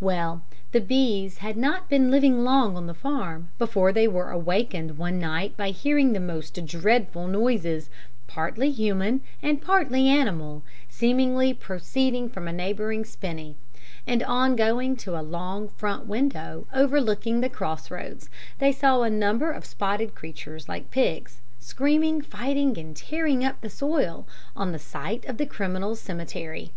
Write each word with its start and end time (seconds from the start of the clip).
Well, 0.00 0.42
the 0.72 0.82
B 0.82 1.24
s 1.24 1.38
had 1.38 1.56
not 1.56 1.88
been 1.88 2.10
living 2.10 2.44
long 2.44 2.76
on 2.76 2.86
the 2.86 2.92
farm, 2.92 3.48
before 3.58 3.90
they 3.90 4.06
were 4.06 4.30
awakened 4.30 4.98
one 4.98 5.18
night 5.18 5.56
by 5.56 5.70
hearing 5.70 6.12
the 6.12 6.20
most 6.20 6.66
dreadful 6.66 7.26
noises, 7.26 7.88
partly 8.26 8.70
human 8.70 9.22
and 9.42 9.62
partly 9.62 10.06
animal, 10.06 10.62
seemingly 10.90 11.54
proceeding 11.54 12.28
from 12.28 12.46
a 12.46 12.52
neighbouring 12.52 13.02
spinney, 13.06 13.56
and 14.06 14.22
on 14.24 14.56
going 14.56 14.94
to 14.96 15.18
a 15.18 15.22
long 15.24 15.70
front 15.70 16.04
window 16.06 16.66
overlooking 16.74 17.40
the 17.40 17.48
cross 17.48 17.90
roads, 17.90 18.28
they 18.58 18.72
saw 18.72 19.00
a 19.00 19.08
number 19.08 19.50
of 19.50 19.64
spotted 19.64 20.14
creatures 20.14 20.68
like 20.68 20.90
pigs, 20.90 21.40
screaming, 21.60 22.20
fighting 22.20 22.76
and 22.76 22.94
tearing 22.94 23.42
up 23.42 23.58
the 23.62 23.70
soil 23.70 24.26
on 24.54 24.72
the 24.72 24.78
site 24.78 25.24
of 25.24 25.38
the 25.38 25.46
criminals' 25.46 25.98
cemetery. 25.98 26.72